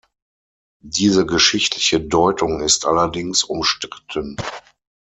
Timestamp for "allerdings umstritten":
2.87-4.35